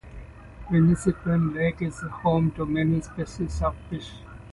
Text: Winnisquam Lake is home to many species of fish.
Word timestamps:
Winnisquam 0.71 1.53
Lake 1.53 1.83
is 1.83 1.99
home 2.01 2.49
to 2.53 2.65
many 2.65 3.01
species 3.01 3.61
of 3.61 3.75
fish. 3.87 4.11